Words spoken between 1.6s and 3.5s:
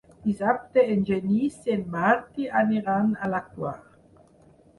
i en Martí aniran a la